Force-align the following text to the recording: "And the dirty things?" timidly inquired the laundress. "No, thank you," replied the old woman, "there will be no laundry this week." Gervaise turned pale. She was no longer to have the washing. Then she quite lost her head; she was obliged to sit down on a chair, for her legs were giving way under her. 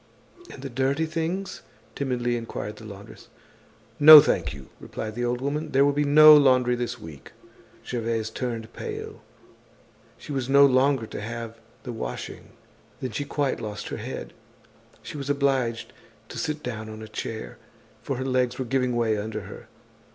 "And 0.49 0.63
the 0.63 0.69
dirty 0.71 1.05
things?" 1.05 1.61
timidly 1.93 2.35
inquired 2.35 2.77
the 2.77 2.85
laundress. 2.85 3.27
"No, 3.99 4.19
thank 4.19 4.51
you," 4.51 4.69
replied 4.79 5.13
the 5.13 5.23
old 5.23 5.41
woman, 5.41 5.73
"there 5.73 5.85
will 5.85 5.93
be 5.93 6.05
no 6.05 6.35
laundry 6.35 6.73
this 6.75 6.99
week." 6.99 7.33
Gervaise 7.87 8.31
turned 8.31 8.73
pale. 8.73 9.21
She 10.17 10.31
was 10.31 10.49
no 10.49 10.65
longer 10.65 11.05
to 11.05 11.21
have 11.21 11.59
the 11.83 11.93
washing. 11.93 12.53
Then 12.99 13.11
she 13.11 13.25
quite 13.25 13.61
lost 13.61 13.89
her 13.89 13.97
head; 13.97 14.33
she 15.03 15.17
was 15.17 15.29
obliged 15.29 15.93
to 16.29 16.39
sit 16.39 16.63
down 16.63 16.89
on 16.89 17.03
a 17.03 17.07
chair, 17.07 17.59
for 18.01 18.15
her 18.17 18.25
legs 18.25 18.57
were 18.57 18.65
giving 18.65 18.95
way 18.95 19.19
under 19.19 19.41
her. 19.41 19.67